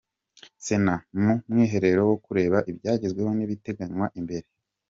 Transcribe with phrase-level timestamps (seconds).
[0.65, 4.47] Sena mu mwiherero wo kureba ibyagezweho n’ibiteganywa imbere